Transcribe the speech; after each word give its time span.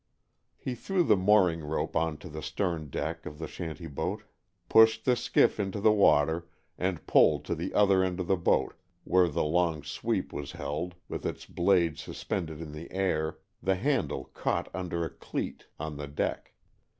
He 0.57 0.73
threw 0.73 1.03
the 1.03 1.15
mooring 1.15 1.63
rope 1.63 1.95
on 1.95 2.17
to 2.25 2.27
the 2.27 2.41
stern 2.41 2.89
deck 2.89 3.27
of 3.27 3.37
the 3.37 3.47
shanty 3.47 3.85
boat, 3.85 4.23
pushed 4.67 5.05
the 5.05 5.15
skiff 5.15 5.59
into 5.59 5.79
the 5.79 5.91
water 5.91 6.47
and 6.75 7.05
poled 7.05 7.45
to 7.45 7.53
the 7.53 7.71
other 7.75 8.03
end 8.03 8.19
of 8.19 8.25
the 8.25 8.35
boat 8.35 8.73
where 9.03 9.27
the 9.27 9.43
long 9.43 9.83
sweep 9.83 10.33
was 10.33 10.53
held 10.53 10.95
with 11.07 11.23
its 11.23 11.45
blade 11.45 11.99
suspended 11.99 12.61
in 12.61 12.71
the 12.71 12.91
air, 12.91 13.37
the 13.61 13.75
handle 13.75 14.23
caught 14.33 14.73
under 14.73 15.05
a 15.05 15.09
cleat 15.11 15.67
on 15.79 15.97
the 15.97 16.07
deck. 16.07 16.55